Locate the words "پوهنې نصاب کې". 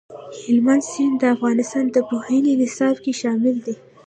2.09-3.13